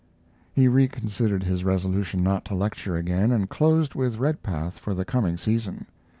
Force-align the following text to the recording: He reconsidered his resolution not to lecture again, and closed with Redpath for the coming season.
He 0.51 0.67
reconsidered 0.67 1.43
his 1.43 1.63
resolution 1.63 2.23
not 2.23 2.43
to 2.45 2.55
lecture 2.55 2.95
again, 2.95 3.31
and 3.31 3.47
closed 3.47 3.93
with 3.93 4.17
Redpath 4.17 4.79
for 4.79 4.95
the 4.95 5.05
coming 5.05 5.37
season. 5.37 5.85